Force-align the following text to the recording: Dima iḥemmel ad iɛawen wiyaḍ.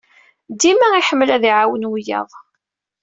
Dima 0.61 0.87
iḥemmel 0.99 1.29
ad 1.35 1.43
iɛawen 1.49 1.89
wiyaḍ. 1.91 2.29